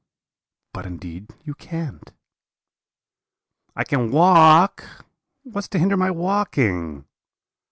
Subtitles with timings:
[0.73, 2.11] "'But indeed you can't.'
[3.75, 5.05] "'I can walk.
[5.43, 7.05] What's to hinder my walking?'